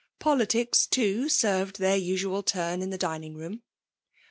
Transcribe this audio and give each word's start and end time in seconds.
Politics^ 0.19 0.89
too, 0.89 1.29
served 1.29 1.77
their 1.77 1.95
usual 1.95 2.41
turn 2.41 2.81
in 2.81 2.89
the 2.89 2.97
dining 2.97 3.35
room. 3.35 3.61